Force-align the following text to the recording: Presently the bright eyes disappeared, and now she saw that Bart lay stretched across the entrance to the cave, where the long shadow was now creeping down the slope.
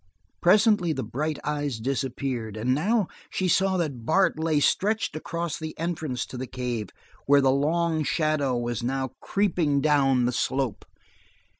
Presently 0.41 0.93
the 0.93 1.03
bright 1.03 1.37
eyes 1.43 1.77
disappeared, 1.79 2.57
and 2.57 2.73
now 2.73 3.07
she 3.29 3.47
saw 3.47 3.77
that 3.77 4.03
Bart 4.03 4.39
lay 4.39 4.59
stretched 4.59 5.15
across 5.15 5.59
the 5.59 5.77
entrance 5.77 6.25
to 6.25 6.37
the 6.39 6.47
cave, 6.47 6.89
where 7.27 7.39
the 7.39 7.51
long 7.51 8.03
shadow 8.03 8.57
was 8.57 8.81
now 8.81 9.09
creeping 9.21 9.79
down 9.79 10.25
the 10.25 10.31
slope. 10.31 10.85